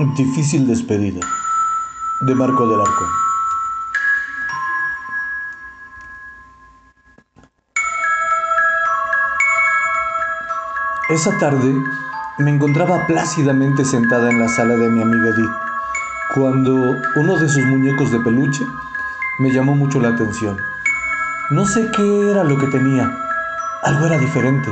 [0.00, 1.20] Difícil despedida
[2.22, 3.04] de Marco del Arco.
[11.10, 11.74] Esa tarde
[12.38, 15.50] me encontraba plácidamente sentada en la sala de mi amiga Edith,
[16.34, 18.64] cuando uno de sus muñecos de peluche
[19.40, 20.56] me llamó mucho la atención.
[21.50, 23.14] No sé qué era lo que tenía,
[23.82, 24.70] algo era diferente,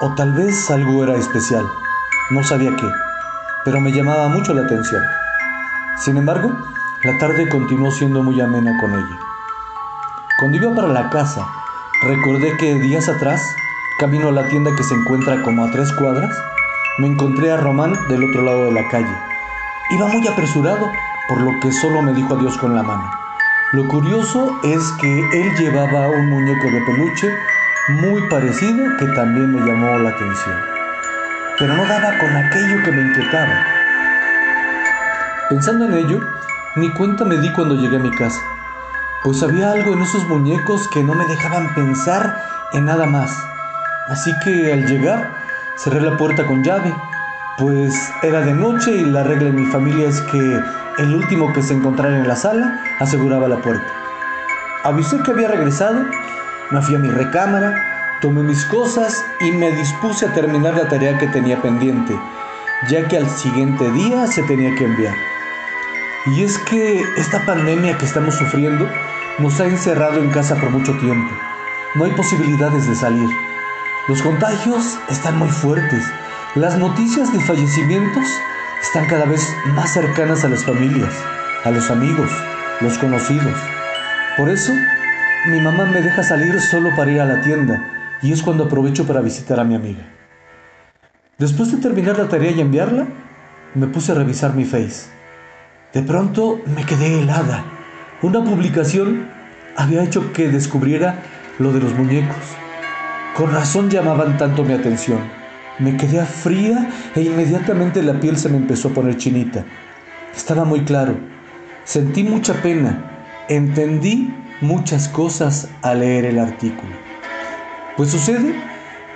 [0.00, 1.66] o tal vez algo era especial,
[2.30, 2.90] no sabía qué
[3.64, 5.02] pero me llamaba mucho la atención.
[5.98, 6.52] Sin embargo,
[7.04, 9.18] la tarde continuó siendo muy amena con ella.
[10.38, 11.46] Cuando iba para la casa,
[12.02, 13.40] recordé que días atrás,
[13.98, 16.36] camino a la tienda que se encuentra como a tres cuadras,
[16.98, 19.16] me encontré a Román del otro lado de la calle.
[19.90, 20.90] Iba muy apresurado,
[21.28, 23.08] por lo que solo me dijo adiós con la mano.
[23.72, 27.34] Lo curioso es que él llevaba un muñeco de peluche
[27.88, 30.81] muy parecido que también me llamó la atención
[31.62, 33.64] pero no daba con aquello que me inquietaba.
[35.48, 36.18] Pensando en ello,
[36.74, 38.40] ni cuenta me di cuando llegué a mi casa,
[39.22, 42.36] pues había algo en esos muñecos que no me dejaban pensar
[42.72, 43.30] en nada más.
[44.08, 45.36] Así que al llegar,
[45.76, 46.92] cerré la puerta con llave,
[47.58, 50.60] pues era de noche y la regla en mi familia es que
[50.98, 53.86] el último que se encontrara en la sala aseguraba la puerta.
[54.82, 56.06] Avisé que había regresado,
[56.72, 57.91] me fui a mi recámara,
[58.22, 62.16] Tomé mis cosas y me dispuse a terminar la tarea que tenía pendiente,
[62.88, 65.16] ya que al siguiente día se tenía que enviar.
[66.26, 68.88] Y es que esta pandemia que estamos sufriendo
[69.40, 71.34] nos ha encerrado en casa por mucho tiempo.
[71.96, 73.28] No hay posibilidades de salir.
[74.06, 76.04] Los contagios están muy fuertes.
[76.54, 78.24] Las noticias de fallecimientos
[78.80, 81.12] están cada vez más cercanas a las familias,
[81.64, 82.30] a los amigos,
[82.82, 83.58] los conocidos.
[84.36, 84.72] Por eso,
[85.46, 87.91] mi mamá me deja salir solo para ir a la tienda
[88.22, 90.06] y es cuando aprovecho para visitar a mi amiga.
[91.38, 93.06] Después de terminar la tarea y enviarla,
[93.74, 95.10] me puse a revisar mi face.
[95.92, 97.64] De pronto me quedé helada.
[98.22, 99.28] Una publicación
[99.76, 101.22] había hecho que descubriera
[101.58, 102.36] lo de los muñecos.
[103.34, 105.18] Con razón llamaban tanto mi atención.
[105.78, 109.64] Me quedé fría e inmediatamente la piel se me empezó a poner chinita.
[110.36, 111.16] Estaba muy claro.
[111.84, 113.02] Sentí mucha pena.
[113.48, 117.11] Entendí muchas cosas al leer el artículo.
[117.96, 118.54] Pues sucede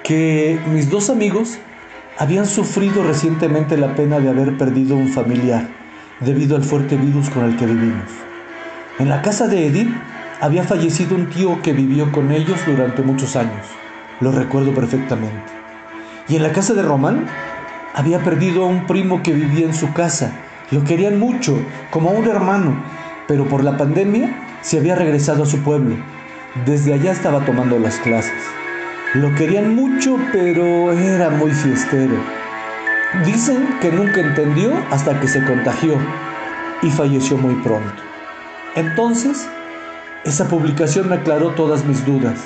[0.05, 1.59] que mis dos amigos
[2.19, 5.67] habían sufrido recientemente la pena de haber perdido un familiar
[6.21, 8.11] debido al fuerte virus con el que vivimos.
[8.99, 9.89] En la casa de Edith
[10.43, 13.67] había fallecido un tío que vivió con ellos durante muchos años.
[14.21, 15.53] Lo recuerdo perfectamente.
[16.29, 17.27] Y en la casa de Román
[17.95, 20.33] había perdido a un primo que vivía en su casa.
[20.71, 21.59] Lo querían mucho,
[21.91, 22.83] como a un hermano,
[23.27, 25.97] pero por la pandemia se había regresado a su pueblo.
[26.67, 28.43] Desde allá estaba tomando las clases.
[29.15, 32.17] Lo querían mucho, pero era muy fiestero.
[33.25, 35.97] Dicen que nunca entendió hasta que se contagió
[36.83, 38.03] y falleció muy pronto.
[38.75, 39.49] Entonces,
[40.25, 42.41] esa publicación me aclaró todas mis dudas,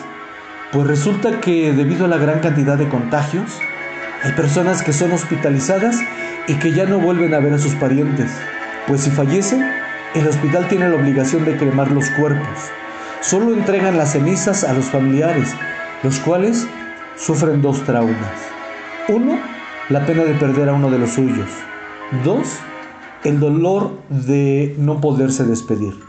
[0.71, 3.59] pues resulta que debido a la gran cantidad de contagios,
[4.23, 5.99] hay personas que son hospitalizadas
[6.47, 8.31] y que ya no vuelven a ver a sus parientes,
[8.87, 9.67] pues si fallecen,
[10.15, 12.71] el hospital tiene la obligación de cremar los cuerpos.
[13.23, 15.55] Solo entregan las cenizas a los familiares
[16.03, 16.67] los cuales
[17.17, 18.17] sufren dos traumas.
[19.09, 19.39] Uno,
[19.89, 21.49] la pena de perder a uno de los suyos.
[22.25, 22.59] Dos,
[23.25, 26.01] el dolor de no poderse despedir.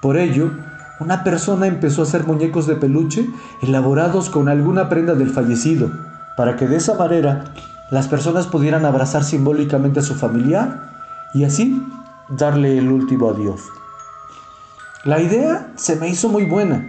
[0.00, 0.52] Por ello,
[1.00, 3.28] una persona empezó a hacer muñecos de peluche
[3.62, 5.90] elaborados con alguna prenda del fallecido,
[6.36, 7.44] para que de esa manera
[7.90, 10.90] las personas pudieran abrazar simbólicamente a su familiar
[11.34, 11.82] y así
[12.28, 13.62] darle el último adiós.
[15.04, 16.86] La idea se me hizo muy buena,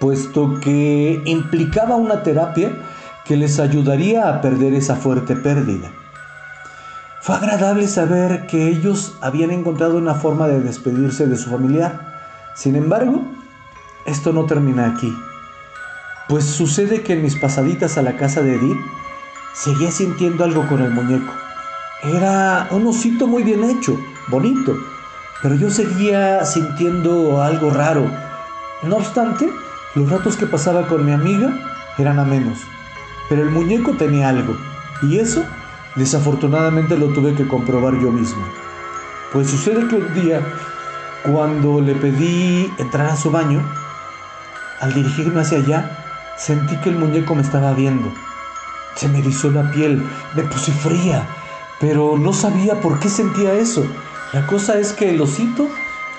[0.00, 2.72] puesto que implicaba una terapia
[3.24, 5.90] que les ayudaría a perder esa fuerte pérdida.
[7.20, 12.52] Fue agradable saber que ellos habían encontrado una forma de despedirse de su familiar.
[12.54, 13.22] Sin embargo,
[14.04, 15.10] esto no termina aquí,
[16.28, 18.78] pues sucede que en mis pasaditas a la casa de Edith
[19.54, 21.32] seguía sintiendo algo con el muñeco.
[22.02, 23.98] Era un osito muy bien hecho,
[24.28, 24.76] bonito,
[25.42, 28.10] pero yo seguía sintiendo algo raro.
[28.82, 29.50] No obstante,
[29.94, 31.52] los ratos que pasaba con mi amiga
[31.98, 32.58] eran a menos,
[33.28, 34.56] pero el muñeco tenía algo,
[35.02, 35.44] y eso
[35.94, 38.44] desafortunadamente lo tuve que comprobar yo mismo.
[39.32, 40.40] Pues sucede que un día,
[41.22, 43.62] cuando le pedí entrar a su baño,
[44.80, 48.12] al dirigirme hacia allá, sentí que el muñeco me estaba viendo.
[48.96, 50.04] Se me erizó la piel,
[50.34, 51.26] me puse fría,
[51.80, 53.86] pero no sabía por qué sentía eso.
[54.32, 55.68] La cosa es que el osito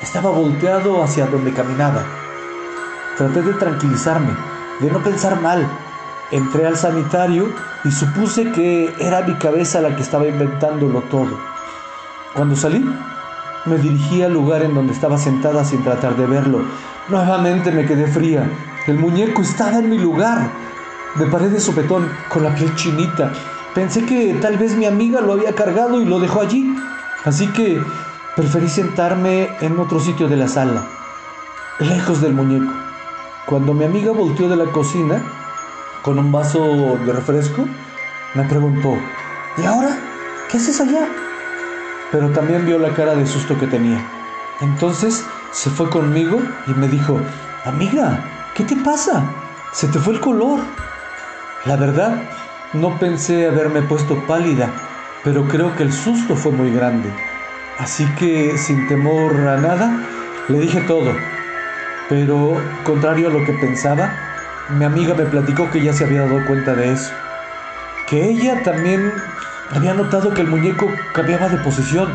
[0.01, 2.24] estaba volteado hacia donde caminaba.
[3.17, 4.35] Traté de tranquilizarme,
[4.81, 5.65] de no pensar mal.
[6.31, 7.49] Entré al sanitario
[7.83, 11.39] y supuse que era mi cabeza la que estaba inventándolo todo.
[12.33, 12.83] Cuando salí,
[13.65, 16.65] me dirigí al lugar en donde estaba sentada sin tratar de verlo.
[17.07, 18.49] Nuevamente me quedé fría.
[18.87, 20.49] El muñeco estaba en mi lugar.
[21.15, 23.31] Me paré de sopetón con la piel chinita.
[23.73, 26.75] Pensé que tal vez mi amiga lo había cargado y lo dejó allí.
[27.23, 27.81] Así que
[28.35, 30.85] preferí sentarme en otro sitio de la sala,
[31.79, 32.84] lejos del muñeco.
[33.45, 35.21] Cuando mi amiga volteó de la cocina
[36.01, 37.67] con un vaso de refresco,
[38.33, 38.97] me preguntó,
[39.57, 39.95] ¿y ahora?
[40.49, 41.07] ¿Qué haces allá?
[42.11, 44.03] Pero también vio la cara de susto que tenía.
[44.61, 47.19] Entonces se fue conmigo y me dijo,
[47.65, 48.23] amiga,
[48.55, 49.23] ¿qué te pasa?
[49.71, 50.61] Se te fue el color.
[51.65, 52.23] La verdad,
[52.73, 54.71] no pensé haberme puesto pálida,
[55.23, 57.13] pero creo que el susto fue muy grande.
[57.77, 59.99] Así que, sin temor a nada,
[60.47, 61.34] le dije todo.
[62.09, 64.11] Pero, contrario a lo que pensaba,
[64.77, 67.11] mi amiga me platicó que ya se había dado cuenta de eso.
[68.07, 69.11] Que ella también
[69.71, 72.07] había notado que el muñeco cambiaba de posición,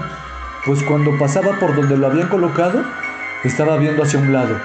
[0.65, 2.85] pues cuando pasaba por donde lo habían colocado,
[3.43, 4.57] estaba viendo hacia un lado,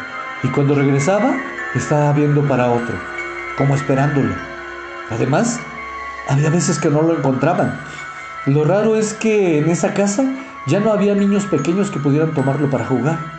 [0.43, 1.35] y cuando regresaba,
[1.73, 2.95] estaba viendo para otro,
[3.57, 4.35] como esperándolo.
[5.09, 5.59] Además,
[6.27, 7.79] había veces que no lo encontraban.
[8.45, 10.23] Lo raro es que en esa casa
[10.67, 13.34] ya no había niños pequeños que pudieran tomarlo para jugar.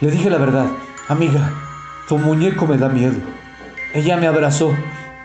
[0.00, 0.66] Le dije la verdad,
[1.08, 1.52] amiga,
[2.08, 3.20] tu muñeco me da miedo.
[3.94, 4.72] Ella me abrazó,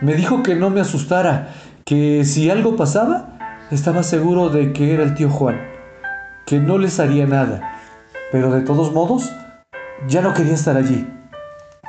[0.00, 1.48] me dijo que no me asustara,
[1.84, 3.36] que si algo pasaba,
[3.72, 5.60] estaba seguro de que era el tío Juan,
[6.46, 7.80] que no les haría nada,
[8.30, 9.32] pero de todos modos,
[10.06, 11.04] ya no quería estar allí.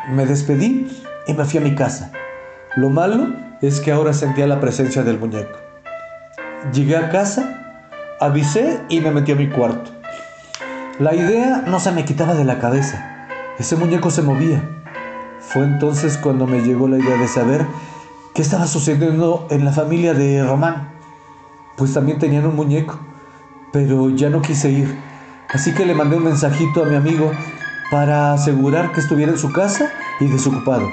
[0.09, 0.87] Me despedí
[1.27, 2.11] y me fui a mi casa.
[2.75, 3.27] Lo malo
[3.61, 5.59] es que ahora sentía la presencia del muñeco.
[6.73, 7.77] Llegué a casa,
[8.19, 10.00] avisé y me metí a mi cuarto.
[11.01, 13.25] La idea no se me quitaba de la cabeza.
[13.57, 14.83] Ese muñeco se movía.
[15.39, 17.65] Fue entonces cuando me llegó la idea de saber
[18.35, 20.89] qué estaba sucediendo en la familia de Román.
[21.75, 22.99] Pues también tenían un muñeco,
[23.73, 24.95] pero ya no quise ir.
[25.49, 27.31] Así que le mandé un mensajito a mi amigo
[27.89, 29.89] para asegurar que estuviera en su casa
[30.19, 30.87] y desocupado.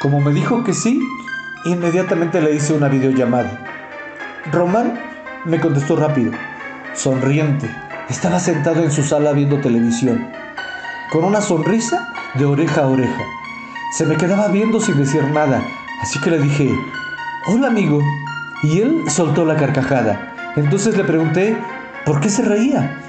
[0.00, 1.00] Como me dijo que sí,
[1.64, 3.58] inmediatamente le hice una videollamada.
[4.52, 5.00] Román
[5.46, 6.30] me contestó rápido,
[6.94, 7.89] sonriente.
[8.10, 10.26] Estaba sentado en su sala viendo televisión,
[11.12, 13.22] con una sonrisa de oreja a oreja.
[13.96, 15.62] Se me quedaba viendo sin decir nada,
[16.02, 16.68] así que le dije,
[17.46, 18.02] hola amigo.
[18.64, 20.34] Y él soltó la carcajada.
[20.56, 21.56] Entonces le pregunté,
[22.04, 23.00] ¿por qué se reía?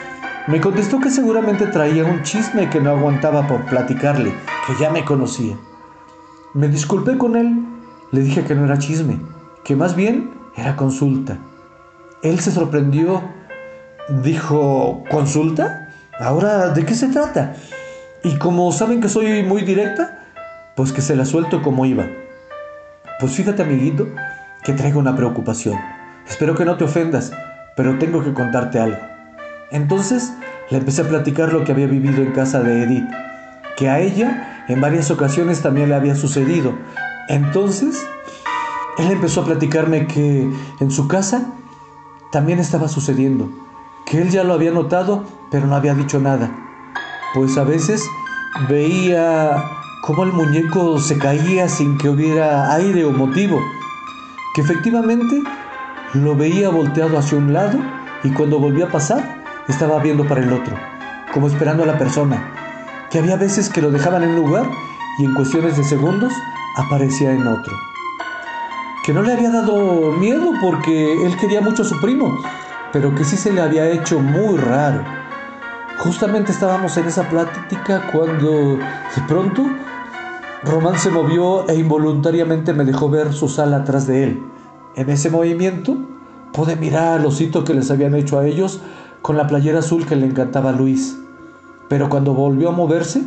[0.46, 4.36] Me contestó que seguramente traía un chisme que no aguantaba por platicarle,
[4.68, 5.56] que ya me conocía.
[6.54, 7.66] Me disculpé con él,
[8.12, 9.20] le dije que no era chisme,
[9.64, 11.40] que más bien era consulta.
[12.22, 13.24] Él se sorprendió,
[14.10, 15.90] dijo, ¿consulta?
[16.20, 17.54] ¿Ahora de qué se trata?
[18.24, 20.20] Y como saben que soy muy directa,
[20.76, 22.06] pues que se la suelto como iba.
[23.20, 24.08] Pues fíjate, amiguito,
[24.64, 25.80] que traigo una preocupación.
[26.28, 27.32] Espero que no te ofendas,
[27.76, 28.98] pero tengo que contarte algo.
[29.72, 30.34] Entonces
[30.70, 33.10] le empecé a platicar lo que había vivido en casa de Edith,
[33.76, 36.74] que a ella en varias ocasiones también le había sucedido.
[37.28, 38.06] Entonces,
[38.98, 40.50] él empezó a platicarme que
[40.80, 41.54] en su casa
[42.32, 43.52] también estaba sucediendo,
[44.06, 46.52] que él ya lo había notado, pero no había dicho nada.
[47.34, 48.04] Pues a veces
[48.70, 49.64] veía
[50.04, 53.60] cómo el muñeco se caía sin que hubiera aire o motivo,
[54.56, 55.42] que efectivamente
[56.14, 57.80] lo veía volteado hacia un lado
[58.24, 60.76] y cuando volvía a pasar estaba viendo para el otro,
[61.34, 62.52] como esperando a la persona
[63.12, 64.66] que había veces que lo dejaban en un lugar
[65.20, 66.34] y en cuestiones de segundos
[66.78, 67.74] aparecía en otro.
[69.06, 72.42] Que no le había dado miedo porque él quería mucho a su primo,
[72.92, 75.04] pero que sí se le había hecho muy raro.
[76.00, 79.66] Justamente estábamos en esa plática cuando de pronto
[80.64, 84.44] Román se movió e involuntariamente me dejó ver su sala atrás de él.
[84.96, 85.98] En ese movimiento
[86.54, 88.82] pude mirar al osito que les habían hecho a ellos
[89.22, 91.18] con la playera azul que le encantaba a Luis.
[91.88, 93.24] Pero cuando volvió a moverse,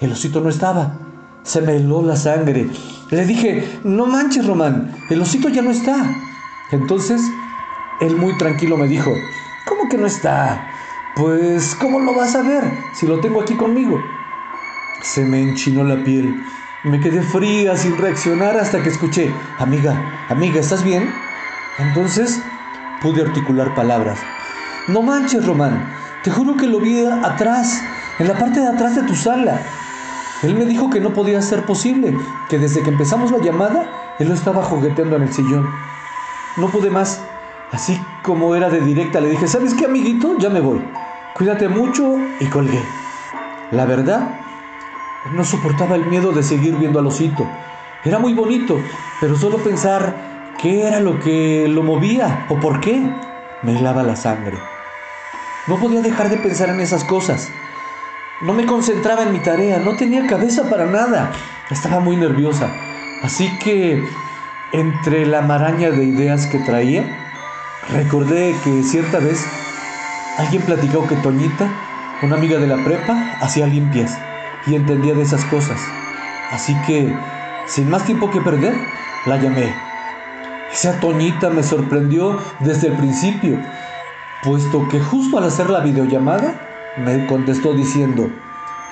[0.00, 0.98] el osito no estaba.
[1.42, 2.68] Se me heló la sangre.
[3.10, 5.96] Le dije, no manches, Román, el osito ya no está.
[6.72, 7.20] Entonces,
[8.00, 9.14] él muy tranquilo me dijo,
[9.64, 10.70] ¿cómo que no está?
[11.14, 14.02] Pues, ¿cómo lo vas a ver si lo tengo aquí conmigo?
[15.02, 16.44] Se me enchinó la piel.
[16.84, 21.10] Me quedé fría sin reaccionar hasta que escuché, amiga, amiga, ¿estás bien?
[21.78, 22.40] Entonces
[23.00, 24.18] pude articular palabras.
[24.88, 27.82] No manches, Román, te juro que lo vi atrás,
[28.18, 29.60] en la parte de atrás de tu sala.
[30.42, 32.16] Él me dijo que no podía ser posible,
[32.48, 35.68] que desde que empezamos la llamada, él lo estaba jugueteando en el sillón.
[36.56, 37.20] No pude más.
[37.72, 40.38] Así como era de directa, le dije, ¿sabes qué, amiguito?
[40.38, 40.82] Ya me voy.
[41.34, 42.80] Cuídate mucho y colgué.
[43.72, 44.40] La verdad,
[45.32, 47.46] no soportaba el miedo de seguir viendo al osito.
[48.04, 48.80] Era muy bonito,
[49.20, 53.02] pero solo pensar qué era lo que lo movía o por qué
[53.62, 54.56] me helaba la sangre.
[55.66, 57.50] No podía dejar de pensar en esas cosas.
[58.40, 61.32] No me concentraba en mi tarea, no tenía cabeza para nada.
[61.70, 62.70] Estaba muy nerviosa.
[63.24, 64.04] Así que,
[64.72, 67.25] entre la maraña de ideas que traía,
[67.90, 69.44] recordé que cierta vez
[70.38, 71.70] alguien platicó que Toñita,
[72.22, 74.16] una amiga de la prepa, hacía limpias
[74.66, 75.80] y entendía de esas cosas.
[76.52, 77.14] Así que,
[77.66, 78.74] sin más tiempo que perder,
[79.26, 79.74] la llamé.
[80.72, 83.58] Esa Toñita me sorprendió desde el principio,
[84.42, 86.60] puesto que justo al hacer la videollamada
[86.98, 88.30] me contestó diciendo,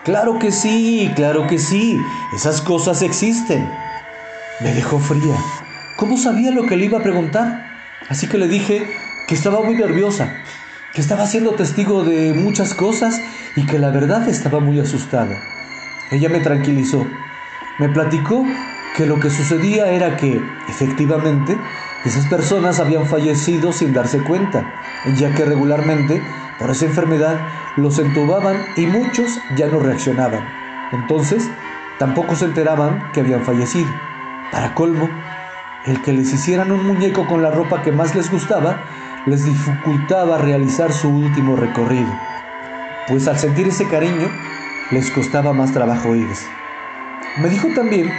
[0.05, 1.99] claro que sí, claro que sí,
[2.35, 3.69] esas cosas existen.
[4.61, 5.37] Me dejó fría.
[5.97, 7.64] ¿Cómo sabía lo que le iba a preguntar?
[8.09, 8.87] Así que le dije
[9.27, 10.33] que estaba muy nerviosa,
[10.93, 13.21] que estaba siendo testigo de muchas cosas
[13.57, 15.43] y que la verdad estaba muy asustada.
[16.11, 17.07] Ella me tranquilizó.
[17.79, 18.47] Me platicó
[18.97, 21.57] que lo que sucedía era que, efectivamente,
[22.05, 24.73] esas personas habían fallecido sin darse cuenta,
[25.17, 26.23] ya que regularmente,
[26.59, 27.41] por esa enfermedad,
[27.77, 30.47] los entubaban y muchos ya no reaccionaban.
[30.93, 31.49] Entonces,
[31.99, 33.89] tampoco se enteraban que habían fallecido.
[34.53, 35.09] Para colmo,
[35.87, 38.83] el que les hicieran un muñeco con la ropa que más les gustaba,
[39.27, 42.13] les dificultaba realizar su último recorrido,
[43.09, 44.29] pues al sentir ese cariño,
[44.91, 46.47] les costaba más trabajo irse.
[47.39, 48.11] Me dijo también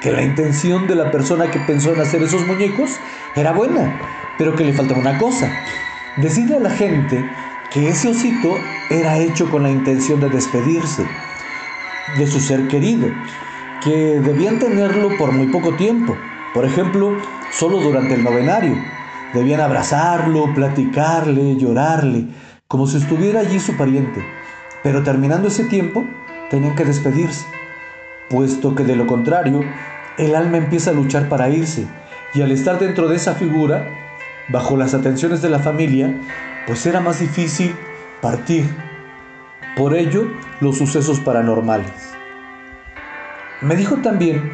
[0.00, 2.98] que la intención de la persona que pensó en hacer esos muñecos
[3.34, 4.00] era buena,
[4.36, 5.50] pero que le faltaba una cosa.
[6.16, 7.24] Decirle a la gente
[7.70, 8.56] que ese osito
[8.90, 11.06] era hecho con la intención de despedirse
[12.18, 13.08] de su ser querido,
[13.82, 16.16] que debían tenerlo por muy poco tiempo,
[16.54, 17.18] por ejemplo,
[17.50, 18.76] solo durante el novenario.
[19.34, 22.28] Debían abrazarlo, platicarle, llorarle,
[22.68, 24.24] como si estuviera allí su pariente.
[24.82, 26.04] Pero terminando ese tiempo,
[26.48, 27.44] tenían que despedirse
[28.28, 29.62] puesto que de lo contrario,
[30.18, 31.86] el alma empieza a luchar para irse,
[32.34, 33.86] y al estar dentro de esa figura,
[34.48, 36.14] bajo las atenciones de la familia,
[36.66, 37.74] pues era más difícil
[38.20, 38.68] partir.
[39.76, 40.30] Por ello,
[40.60, 42.14] los sucesos paranormales.
[43.60, 44.50] Me dijo también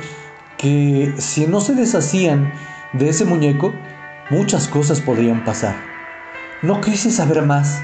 [0.60, 2.52] que si no se deshacían
[2.92, 3.72] de ese muñeco,
[4.28, 5.74] muchas cosas podrían pasar.
[6.62, 7.82] No quise saber más.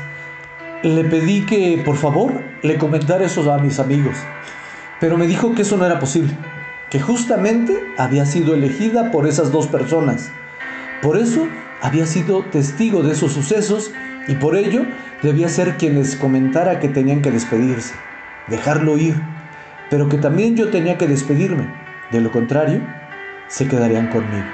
[0.82, 4.16] Le pedí que, por favor, le comentara eso a mis amigos
[5.00, 6.32] pero me dijo que eso no era posible,
[6.90, 10.30] que justamente había sido elegida por esas dos personas.
[11.02, 11.46] Por eso
[11.82, 13.92] había sido testigo de esos sucesos
[14.28, 14.86] y por ello
[15.22, 17.94] debía ser quien les comentara que tenían que despedirse,
[18.48, 19.20] dejarlo ir,
[19.90, 21.85] pero que también yo tenía que despedirme.
[22.10, 22.80] De lo contrario,
[23.48, 24.46] se quedarían conmigo.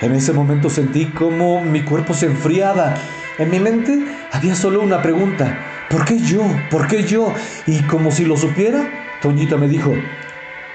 [0.00, 2.94] En ese momento sentí como mi cuerpo se enfriaba.
[3.38, 5.58] En mi mente había solo una pregunta.
[5.88, 6.42] ¿Por qué yo?
[6.70, 7.32] ¿Por qué yo?
[7.66, 8.86] Y como si lo supiera,
[9.22, 9.94] Toñita me dijo,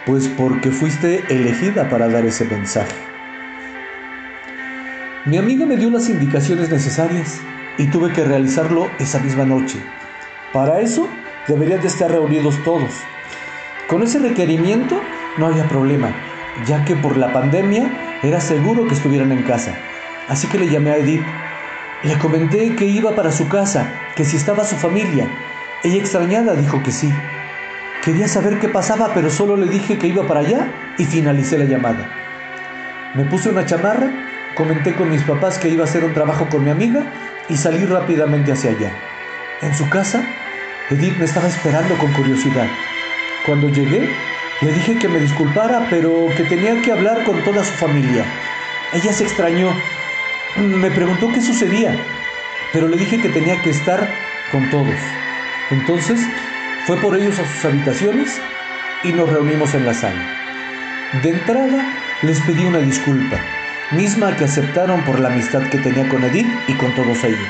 [0.05, 2.95] pues porque fuiste elegida para dar ese mensaje.
[5.25, 7.39] Mi amiga me dio las indicaciones necesarias
[7.77, 9.77] y tuve que realizarlo esa misma noche.
[10.51, 11.07] Para eso
[11.47, 12.91] deberían de estar reunidos todos.
[13.87, 14.99] Con ese requerimiento
[15.37, 16.13] no había problema,
[16.65, 19.73] ya que por la pandemia era seguro que estuvieran en casa.
[20.27, 21.23] Así que le llamé a Edith.
[22.03, 25.27] Le comenté que iba para su casa, que si estaba su familia.
[25.83, 27.13] Ella extrañada dijo que sí.
[28.03, 31.65] Quería saber qué pasaba, pero solo le dije que iba para allá y finalicé la
[31.65, 32.09] llamada.
[33.13, 34.09] Me puse una chamarra,
[34.55, 37.03] comenté con mis papás que iba a hacer un trabajo con mi amiga
[37.49, 38.91] y salí rápidamente hacia allá.
[39.61, 40.23] En su casa,
[40.89, 42.67] Edith me estaba esperando con curiosidad.
[43.45, 44.09] Cuando llegué,
[44.61, 48.23] le dije que me disculpara, pero que tenía que hablar con toda su familia.
[48.93, 49.73] Ella se extrañó.
[50.55, 51.97] Me preguntó qué sucedía,
[52.71, 54.07] pero le dije que tenía que estar
[54.51, 54.95] con todos.
[55.71, 56.19] Entonces
[56.85, 58.39] fue por ellos a sus habitaciones
[59.03, 60.21] y nos reunimos en la sala.
[61.23, 61.85] De entrada
[62.21, 63.37] les pedí una disculpa,
[63.91, 67.49] misma que aceptaron por la amistad que tenía con Edith y con todos ellos.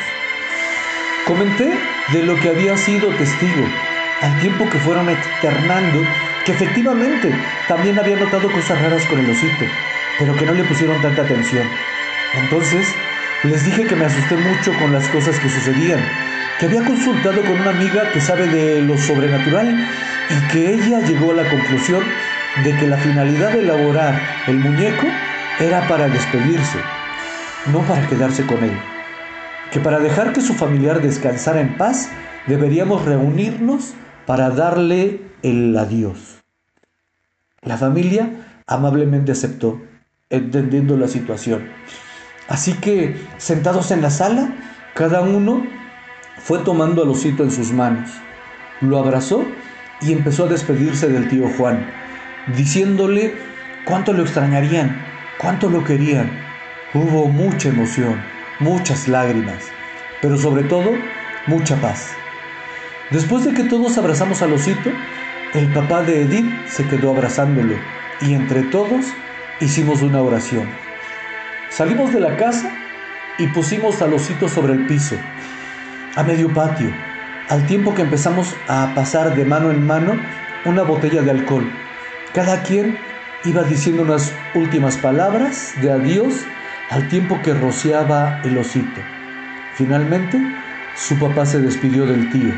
[1.25, 1.73] Comenté
[2.13, 3.65] de lo que había sido testigo,
[4.21, 6.05] al tiempo que fueron externando
[6.45, 7.31] que efectivamente
[7.67, 9.65] también había notado cosas raras con el osito,
[10.19, 11.67] pero que no le pusieron tanta atención.
[12.35, 12.87] Entonces
[13.43, 15.99] les dije que me asusté mucho con las cosas que sucedían
[16.61, 19.83] que había consultado con una amiga que sabe de lo sobrenatural
[20.29, 22.03] y que ella llegó a la conclusión
[22.63, 25.07] de que la finalidad de elaborar el muñeco
[25.59, 26.77] era para despedirse,
[27.73, 28.77] no para quedarse con él.
[29.71, 32.11] Que para dejar que su familiar descansara en paz,
[32.45, 33.95] deberíamos reunirnos
[34.27, 36.43] para darle el adiós.
[37.61, 38.29] La familia
[38.67, 39.79] amablemente aceptó,
[40.29, 41.69] entendiendo la situación.
[42.47, 44.53] Así que, sentados en la sala,
[44.93, 45.65] cada uno
[46.37, 48.09] fue tomando al osito en sus manos,
[48.81, 49.45] lo abrazó
[50.01, 51.85] y empezó a despedirse del tío Juan,
[52.55, 53.35] diciéndole
[53.85, 55.03] cuánto lo extrañarían,
[55.37, 56.31] cuánto lo querían.
[56.93, 58.21] Hubo mucha emoción,
[58.59, 59.63] muchas lágrimas,
[60.21, 60.91] pero sobre todo
[61.47, 62.11] mucha paz.
[63.11, 64.89] Después de que todos abrazamos al osito,
[65.53, 67.75] el papá de Edith se quedó abrazándolo
[68.21, 69.05] y entre todos
[69.59, 70.69] hicimos una oración.
[71.69, 72.71] Salimos de la casa
[73.37, 75.15] y pusimos al osito sobre el piso,
[76.15, 76.89] a medio patio,
[77.49, 80.13] al tiempo que empezamos a pasar de mano en mano
[80.63, 81.69] una botella de alcohol.
[82.33, 82.97] Cada quien
[83.43, 86.45] iba diciendo unas últimas palabras de adiós
[86.91, 89.01] al tiempo que rociaba el osito.
[89.73, 90.39] Finalmente,
[90.95, 92.53] su papá se despidió del tío,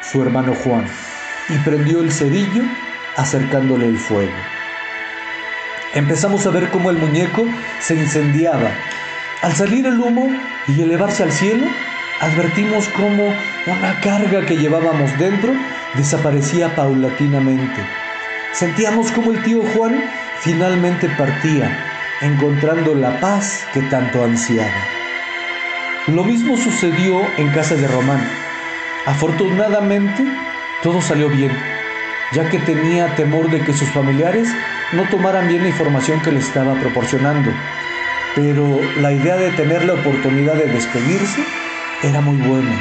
[0.00, 0.84] su hermano Juan,
[1.48, 2.62] y prendió el cerillo
[3.16, 4.32] acercándole el fuego.
[5.94, 7.46] Empezamos a ver cómo el muñeco
[7.80, 8.70] se incendiaba.
[9.42, 10.28] Al salir el humo
[10.68, 11.66] y elevarse al cielo,
[12.20, 13.32] advertimos cómo
[13.66, 15.52] una carga que llevábamos dentro
[15.94, 17.80] desaparecía paulatinamente.
[18.52, 20.02] Sentíamos como el tío Juan
[20.40, 21.76] finalmente partía,
[22.20, 24.96] encontrando la paz que tanto ansiaba.
[26.08, 28.22] Lo mismo sucedió en casa de Román.
[29.06, 30.24] Afortunadamente,
[30.86, 31.50] todo salió bien,
[32.30, 34.48] ya que tenía temor de que sus familiares
[34.92, 37.50] no tomaran bien la información que le estaba proporcionando.
[38.36, 41.42] Pero la idea de tener la oportunidad de despedirse
[42.04, 42.80] era muy buena,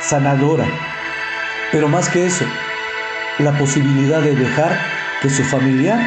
[0.00, 0.64] sanadora.
[1.70, 2.46] Pero más que eso,
[3.38, 4.80] la posibilidad de dejar
[5.20, 6.00] que su familiar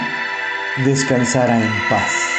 [0.85, 2.36] descansara en paz.